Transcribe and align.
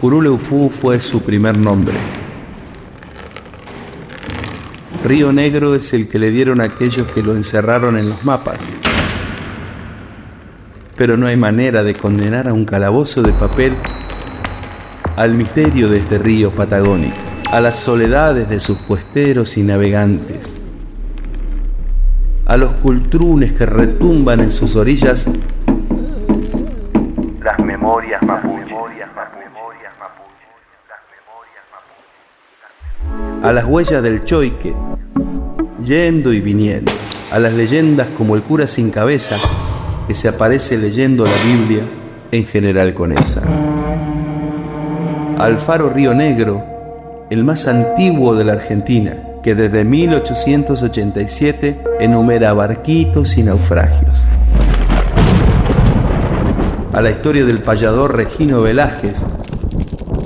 Curuleufú 0.00 0.70
fue 0.70 1.00
su 1.00 1.22
primer 1.22 1.58
nombre. 1.58 1.94
Río 5.04 5.32
Negro 5.32 5.74
es 5.74 5.92
el 5.92 6.08
que 6.08 6.20
le 6.20 6.30
dieron 6.30 6.60
a 6.60 6.64
aquellos 6.64 7.10
que 7.12 7.20
lo 7.20 7.32
encerraron 7.32 7.98
en 7.98 8.08
los 8.08 8.24
mapas. 8.24 8.58
Pero 10.96 11.16
no 11.16 11.26
hay 11.26 11.36
manera 11.36 11.82
de 11.82 11.94
condenar 11.94 12.46
a 12.46 12.52
un 12.52 12.64
calabozo 12.64 13.22
de 13.22 13.32
papel 13.32 13.74
al 15.16 15.34
misterio 15.34 15.88
de 15.88 15.98
este 15.98 16.18
río 16.18 16.52
patagónico, 16.52 17.16
a 17.50 17.60
las 17.60 17.80
soledades 17.80 18.48
de 18.48 18.60
sus 18.60 18.78
puesteros 18.78 19.56
y 19.56 19.64
navegantes, 19.64 20.56
a 22.46 22.56
los 22.56 22.72
cultrunes 22.74 23.52
que 23.52 23.66
retumban 23.66 24.38
en 24.38 24.52
sus 24.52 24.76
orillas 24.76 25.26
las 27.42 27.58
memorias 27.64 28.22
mapuches. 28.22 28.47
A 33.42 33.52
las 33.52 33.64
huellas 33.66 34.02
del 34.02 34.24
choique, 34.24 34.74
yendo 35.84 36.32
y 36.32 36.40
viniendo, 36.40 36.90
a 37.30 37.38
las 37.38 37.52
leyendas 37.52 38.08
como 38.16 38.34
el 38.34 38.42
cura 38.42 38.66
sin 38.66 38.90
cabeza, 38.90 39.36
que 40.08 40.14
se 40.14 40.28
aparece 40.28 40.76
leyendo 40.76 41.24
la 41.24 41.30
Biblia 41.46 41.82
en 42.32 42.44
general 42.44 42.94
con 42.94 43.12
esa. 43.16 43.42
Al 45.38 45.58
faro 45.58 45.88
Río 45.88 46.14
Negro, 46.14 46.64
el 47.30 47.44
más 47.44 47.68
antiguo 47.68 48.34
de 48.34 48.44
la 48.44 48.54
Argentina, 48.54 49.16
que 49.42 49.54
desde 49.54 49.84
1887 49.84 51.78
enumera 52.00 52.52
barquitos 52.54 53.38
y 53.38 53.44
naufragios. 53.44 54.24
A 56.92 57.00
la 57.00 57.10
historia 57.10 57.44
del 57.44 57.62
payador 57.62 58.16
Regino 58.16 58.62
Velázquez, 58.62 59.24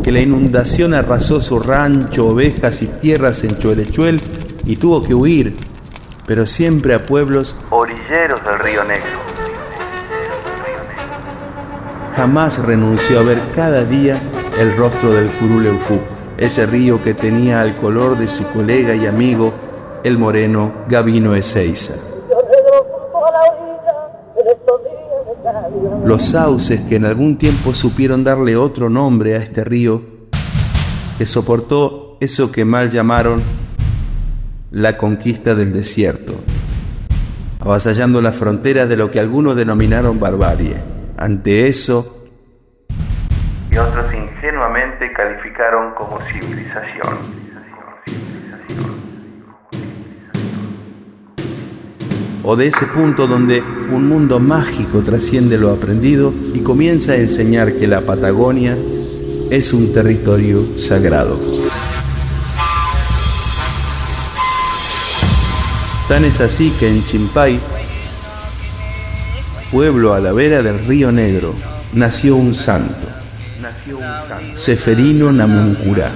que 0.02 0.12
la 0.12 0.20
inundación 0.20 0.94
arrasó 0.94 1.40
su 1.40 1.60
rancho, 1.60 2.28
ovejas 2.28 2.82
y 2.82 2.86
tierras 2.86 3.44
en 3.44 3.56
Chuelechuel 3.58 4.20
y 4.64 4.76
tuvo 4.76 5.02
que 5.02 5.14
huir, 5.14 5.54
pero 6.26 6.46
siempre 6.46 6.94
a 6.94 6.98
pueblos 6.98 7.56
orilleros 7.70 8.44
del 8.44 8.58
río 8.58 8.84
Negro. 8.84 9.32
Jamás 12.16 12.58
renunció 12.58 13.20
a 13.20 13.22
ver 13.22 13.38
cada 13.54 13.84
día 13.84 14.20
el 14.58 14.76
rostro 14.76 15.12
del 15.12 15.30
Curuleufú, 15.32 15.98
ese 16.36 16.66
río 16.66 17.00
que 17.00 17.14
tenía 17.14 17.62
el 17.62 17.76
color 17.76 18.18
de 18.18 18.28
su 18.28 18.46
colega 18.48 18.94
y 18.94 19.06
amigo, 19.06 19.54
el 20.04 20.18
moreno 20.18 20.72
Gavino 20.88 21.34
Ezeiza. 21.34 22.11
Los 26.04 26.24
sauces 26.24 26.80
que 26.82 26.96
en 26.96 27.04
algún 27.04 27.36
tiempo 27.38 27.74
supieron 27.74 28.24
darle 28.24 28.56
otro 28.56 28.90
nombre 28.90 29.34
a 29.34 29.38
este 29.38 29.64
río, 29.64 30.02
que 31.18 31.26
soportó 31.26 32.18
eso 32.20 32.50
que 32.50 32.64
mal 32.64 32.90
llamaron 32.90 33.42
la 34.70 34.96
conquista 34.96 35.54
del 35.54 35.72
desierto, 35.72 36.34
avasallando 37.60 38.20
las 38.20 38.36
fronteras 38.36 38.88
de 38.88 38.96
lo 38.96 39.10
que 39.10 39.20
algunos 39.20 39.56
denominaron 39.56 40.18
barbarie. 40.18 40.76
Ante 41.16 41.68
eso, 41.68 42.22
y 43.72 43.78
otros 43.78 44.12
ingenuamente 44.12 45.10
calificaron 45.14 45.94
como 45.94 46.20
civilización. 46.20 47.51
O 52.44 52.56
de 52.56 52.66
ese 52.66 52.86
punto 52.86 53.28
donde 53.28 53.60
un 53.60 54.08
mundo 54.08 54.40
mágico 54.40 55.02
trasciende 55.02 55.56
lo 55.56 55.70
aprendido 55.70 56.34
y 56.52 56.60
comienza 56.60 57.12
a 57.12 57.16
enseñar 57.16 57.74
que 57.74 57.86
la 57.86 58.00
Patagonia 58.00 58.76
es 59.48 59.72
un 59.72 59.92
territorio 59.92 60.66
sagrado. 60.76 61.38
Tan 66.08 66.24
es 66.24 66.40
así 66.40 66.70
que 66.80 66.88
en 66.88 67.04
Chimpay, 67.04 67.60
pueblo 69.70 70.12
a 70.12 70.18
la 70.18 70.32
vera 70.32 70.62
del 70.62 70.84
río 70.84 71.12
Negro, 71.12 71.54
nació 71.92 72.34
un 72.34 72.54
santo, 72.54 73.06
Seferino 74.54 75.30
Namuncurá, 75.30 76.10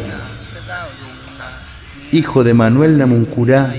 hijo 2.10 2.43
de 2.43 2.53
Manuel 2.53 2.98
Namuncurá, 2.98 3.72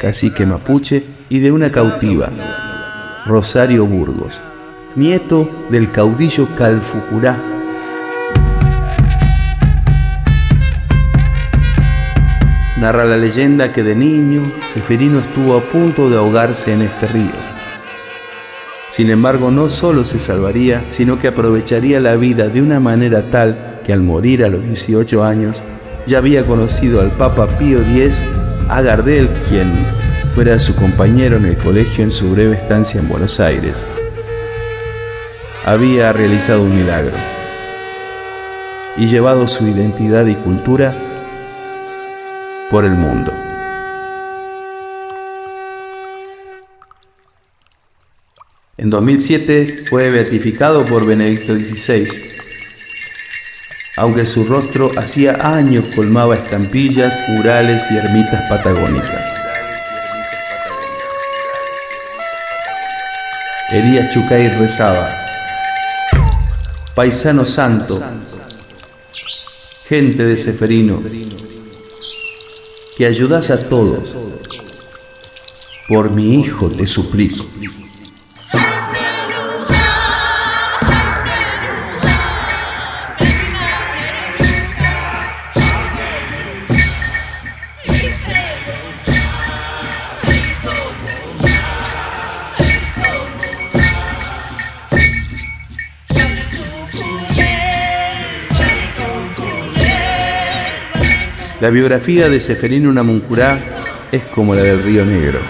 cacique 0.00 0.46
mapuche, 0.46 1.15
y 1.28 1.40
de 1.40 1.50
una 1.50 1.70
cautiva, 1.70 2.30
Rosario 3.26 3.84
Burgos, 3.86 4.40
nieto 4.94 5.48
del 5.70 5.90
caudillo 5.90 6.46
Calfucurá. 6.56 7.36
Narra 12.80 13.04
la 13.04 13.16
leyenda 13.16 13.72
que 13.72 13.82
de 13.82 13.96
niño 13.96 14.52
Seferino 14.60 15.20
estuvo 15.20 15.56
a 15.56 15.62
punto 15.62 16.08
de 16.10 16.16
ahogarse 16.16 16.72
en 16.72 16.82
este 16.82 17.08
río. 17.08 17.32
Sin 18.92 19.10
embargo, 19.10 19.50
no 19.50 19.68
solo 19.68 20.04
se 20.04 20.18
salvaría, 20.18 20.84
sino 20.90 21.18
que 21.18 21.28
aprovecharía 21.28 22.00
la 22.00 22.16
vida 22.16 22.48
de 22.48 22.62
una 22.62 22.80
manera 22.80 23.22
tal 23.30 23.80
que 23.84 23.92
al 23.92 24.00
morir 24.00 24.44
a 24.44 24.48
los 24.48 24.64
18 24.64 25.24
años 25.24 25.62
ya 26.06 26.18
había 26.18 26.46
conocido 26.46 27.00
al 27.00 27.10
Papa 27.10 27.46
Pío 27.58 27.80
X 27.80 28.22
a 28.68 28.80
Gardel, 28.80 29.28
quien 29.48 29.70
fuera 30.36 30.58
su 30.58 30.76
compañero 30.76 31.38
en 31.38 31.46
el 31.46 31.56
colegio 31.56 32.04
en 32.04 32.10
su 32.10 32.30
breve 32.30 32.56
estancia 32.56 33.00
en 33.00 33.08
Buenos 33.08 33.40
Aires. 33.40 33.74
Había 35.64 36.12
realizado 36.12 36.60
un 36.60 36.76
milagro 36.76 37.16
y 38.98 39.06
llevado 39.06 39.48
su 39.48 39.66
identidad 39.66 40.26
y 40.26 40.34
cultura 40.34 40.94
por 42.70 42.84
el 42.84 42.90
mundo. 42.90 43.32
En 48.76 48.90
2007 48.90 49.86
fue 49.88 50.10
beatificado 50.10 50.84
por 50.84 51.06
Benedicto 51.06 51.54
XVI, 51.54 52.06
aunque 53.96 54.26
su 54.26 54.44
rostro 54.44 54.90
hacía 54.98 55.56
años 55.56 55.86
colmaba 55.94 56.34
estampillas, 56.34 57.26
murales 57.30 57.82
y 57.90 57.96
ermitas 57.96 58.50
patagónicas. 58.50 59.35
Elías 63.68 64.12
Chucay 64.12 64.48
rezaba, 64.48 65.10
Paisano 66.94 67.44
Santo, 67.44 68.00
gente 69.88 70.24
de 70.24 70.36
Seferino, 70.36 71.02
que 72.96 73.06
ayudas 73.06 73.50
a 73.50 73.68
todos, 73.68 74.14
por 75.88 76.12
mi 76.12 76.40
hijo 76.40 76.68
te 76.68 76.86
suplico. 76.86 77.44
La 101.66 101.70
biografía 101.70 102.28
de 102.28 102.38
Seferino 102.38 102.92
Namuncurá 102.92 103.58
es 104.12 104.22
como 104.26 104.54
la 104.54 104.62
del 104.62 104.84
Río 104.84 105.04
Negro. 105.04 105.40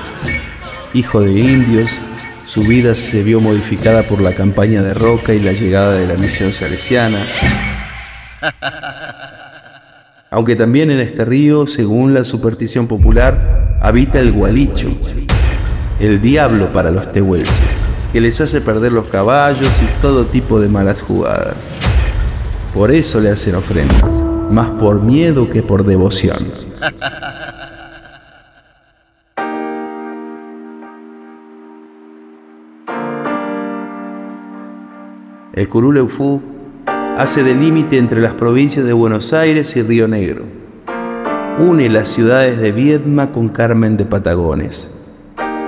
Hijo 0.94 1.20
de 1.20 1.30
indios, 1.30 2.00
su 2.46 2.62
vida 2.62 2.94
se 2.94 3.22
vio 3.22 3.38
modificada 3.38 4.02
por 4.02 4.22
la 4.22 4.32
campaña 4.32 4.80
de 4.80 4.94
Roca 4.94 5.34
y 5.34 5.40
la 5.40 5.52
llegada 5.52 5.92
de 5.92 6.06
la 6.06 6.14
misión 6.14 6.54
salesiana. 6.54 7.26
Aunque 10.30 10.56
también 10.56 10.90
en 10.90 11.00
este 11.00 11.26
río, 11.26 11.66
según 11.66 12.14
la 12.14 12.24
superstición 12.24 12.88
popular, 12.88 13.76
habita 13.82 14.18
el 14.18 14.32
gualicho, 14.32 14.88
el 16.00 16.22
diablo 16.22 16.72
para 16.72 16.90
los 16.90 17.12
tehuelches, 17.12 17.52
que 18.14 18.22
les 18.22 18.40
hace 18.40 18.62
perder 18.62 18.92
los 18.92 19.08
caballos 19.08 19.70
y 19.82 20.00
todo 20.00 20.24
tipo 20.24 20.60
de 20.60 20.68
malas 20.70 21.02
jugadas. 21.02 21.56
Por 22.72 22.90
eso 22.90 23.20
le 23.20 23.28
hacen 23.28 23.54
ofrendas 23.54 24.25
más 24.50 24.70
por 24.80 25.00
miedo 25.00 25.48
que 25.50 25.62
por 25.62 25.84
devoción. 25.84 26.38
El 35.52 35.68
Curuleufú 35.70 36.42
hace 37.16 37.42
de 37.42 37.54
límite 37.54 37.96
entre 37.96 38.20
las 38.20 38.34
provincias 38.34 38.84
de 38.84 38.92
Buenos 38.92 39.32
Aires 39.32 39.74
y 39.76 39.82
Río 39.82 40.06
Negro. 40.06 40.44
Une 41.58 41.88
las 41.88 42.08
ciudades 42.08 42.60
de 42.60 42.72
Viedma 42.72 43.32
con 43.32 43.48
Carmen 43.48 43.96
de 43.96 44.04
Patagones, 44.04 44.90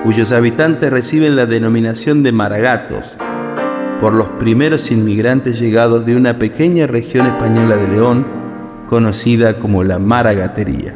cuyos 0.04 0.32
habitantes 0.32 0.90
reciben 0.90 1.36
la 1.36 1.46
denominación 1.46 2.22
de 2.22 2.32
maragatos, 2.32 3.16
por 4.02 4.12
los 4.12 4.28
primeros 4.38 4.90
inmigrantes 4.90 5.58
llegados 5.58 6.04
de 6.04 6.16
una 6.16 6.38
pequeña 6.38 6.86
región 6.86 7.26
española 7.26 7.78
de 7.78 7.88
León, 7.88 8.26
conocida 8.88 9.58
como 9.58 9.84
la 9.84 9.98
Maragatería. 9.98 10.94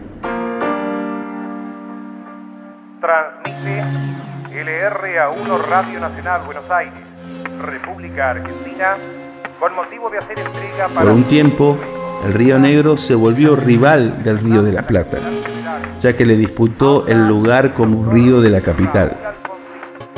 Transmite 3.02 3.84
LRA1 4.50 5.66
Radio 5.68 6.00
Nacional 6.00 6.40
Buenos 6.46 6.70
Aires, 6.70 7.04
República 7.60 8.30
Argentina, 8.30 8.96
con 9.60 9.74
motivo 9.74 10.08
de 10.08 10.18
hacer 10.18 10.38
entrega 10.38 10.88
para... 10.88 11.02
Por 11.02 11.10
un 11.10 11.24
tiempo, 11.24 11.78
el 12.24 12.32
Río 12.32 12.58
Negro 12.58 12.96
se 12.96 13.14
volvió 13.14 13.56
rival 13.56 14.22
del 14.24 14.38
Río 14.38 14.62
de 14.62 14.72
la 14.72 14.86
Plata, 14.86 15.18
ya 16.00 16.16
que 16.16 16.24
le 16.24 16.36
disputó 16.36 17.06
el 17.06 17.28
lugar 17.28 17.74
como 17.74 18.10
río 18.10 18.40
de 18.40 18.48
la 18.48 18.62
capital. 18.62 19.12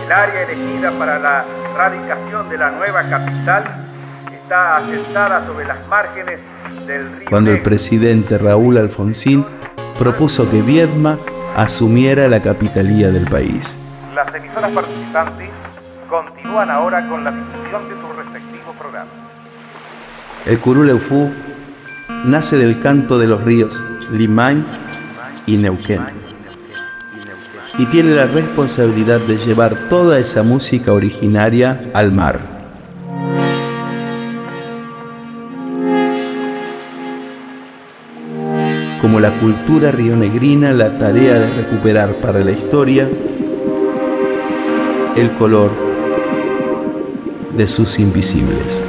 El 0.06 0.12
área 0.12 0.43
elegida 0.44 0.93
para 0.93 1.19
la 1.19 1.44
radicación 1.77 2.49
de 2.49 2.56
la 2.56 2.70
nueva 2.70 3.03
capital 3.11 3.65
está 4.32 4.77
asentada 4.77 5.44
sobre 5.44 5.67
las 5.67 5.85
márgenes 5.88 6.38
Cuando 7.29 7.50
el 7.50 7.62
presidente 7.62 8.38
Raúl 8.38 8.79
Alfonsín 8.79 9.44
propuso 9.99 10.50
que 10.50 10.62
Viedma 10.62 11.19
asumiera 11.56 12.29
la 12.29 12.41
capitalía 12.41 13.11
del 13.11 13.26
país. 13.26 13.76
Las 14.15 14.35
emisoras 14.35 14.71
participantes 14.73 15.49
continúan 16.09 16.71
ahora 16.71 17.09
con 17.09 17.25
la 17.25 17.31
difusión 17.31 17.88
de 17.88 17.94
sus 18.00 18.17
respectivos 18.17 18.76
programas. 18.76 19.15
El 20.47 20.59
Curuleufú 20.59 21.31
nace 22.25 22.56
del 22.56 22.81
canto 22.81 23.19
de 23.19 23.27
los 23.27 23.43
ríos 23.44 23.82
Limay 24.12 24.65
y 25.47 25.56
Neuquén 25.56 26.25
y 27.79 27.87
tiene 27.87 28.15
la 28.15 28.27
responsabilidad 28.27 29.20
de 29.20 29.37
llevar 29.37 29.75
toda 29.88 30.19
esa 30.19 30.43
música 30.43 30.93
originaria 30.93 31.91
al 31.93 32.12
mar. 32.12 32.54
Como 39.05 39.21
la 39.21 39.33
cultura 39.33 39.93
rionegrina, 39.93 40.73
la 40.73 40.97
tarea 40.97 41.39
de 41.39 41.47
recuperar 41.62 42.15
para 42.23 42.41
la 42.41 42.53
historia 42.53 43.06
el 45.15 45.31
color 45.33 45.71
de 47.55 47.67
sus 47.69 47.99
invisibles. 47.99 48.81